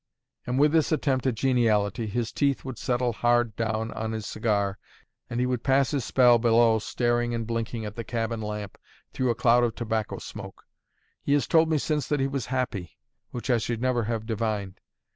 [0.47, 4.79] And with this attempt at geniality, his teeth would settle hard down on his cigar,
[5.29, 8.79] and he would pass his spell below staring and blinking at the cabin lamp
[9.13, 10.63] through a cloud of tobacco smoke.
[11.21, 12.97] He has told me since that he was happy,
[13.29, 14.79] which I should never have divined.